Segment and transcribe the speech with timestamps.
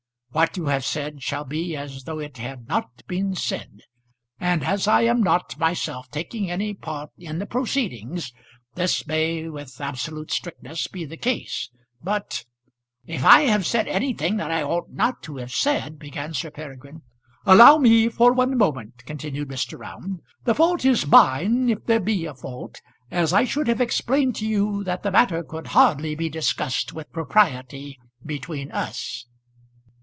[0.33, 3.81] What you have said shall be as though it had not been said;
[4.39, 8.31] and as I am not, myself, taking any part in the proceedings,
[8.75, 11.69] this may with absolute strictness be the case.
[12.01, 12.45] But"
[13.05, 17.01] "If I have said anything that I ought not to have said" began Sir Peregrine.
[17.45, 19.77] "Allow me for one moment," continued Mr.
[19.77, 20.21] Round.
[20.45, 22.79] "The fault is mine, if there be a fault,
[23.11, 27.11] as I should have explained to you that the matter could hardly be discussed with
[27.11, 29.25] propriety between us."